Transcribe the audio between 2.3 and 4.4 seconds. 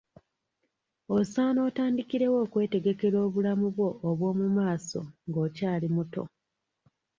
okwetegekera obulamu bwo obwo